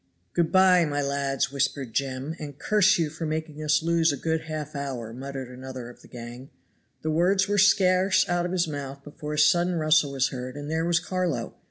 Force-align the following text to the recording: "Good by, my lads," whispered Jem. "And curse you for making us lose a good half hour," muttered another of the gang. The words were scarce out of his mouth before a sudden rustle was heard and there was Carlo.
"Good 0.33 0.51
by, 0.51 0.83
my 0.85 0.99
lads," 1.03 1.51
whispered 1.51 1.93
Jem. 1.93 2.35
"And 2.39 2.57
curse 2.57 2.97
you 2.97 3.11
for 3.11 3.27
making 3.27 3.61
us 3.63 3.83
lose 3.83 4.11
a 4.11 4.17
good 4.17 4.45
half 4.45 4.75
hour," 4.75 5.13
muttered 5.13 5.47
another 5.49 5.91
of 5.91 6.01
the 6.01 6.07
gang. 6.07 6.49
The 7.03 7.11
words 7.11 7.47
were 7.47 7.59
scarce 7.59 8.27
out 8.27 8.47
of 8.47 8.51
his 8.51 8.67
mouth 8.67 9.03
before 9.03 9.35
a 9.35 9.37
sudden 9.37 9.75
rustle 9.75 10.13
was 10.13 10.29
heard 10.29 10.57
and 10.57 10.71
there 10.71 10.85
was 10.85 10.99
Carlo. 10.99 11.53